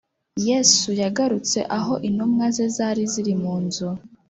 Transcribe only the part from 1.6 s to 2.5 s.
aho intumwa